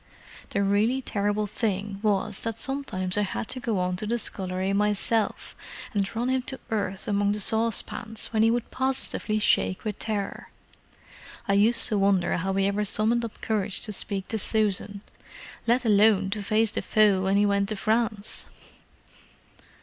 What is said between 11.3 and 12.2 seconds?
I used to